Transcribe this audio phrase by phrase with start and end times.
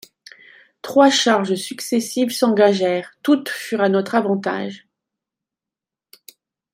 [0.81, 4.87] Trois charges successives s'engagèrent: toutes furent à notre avantage.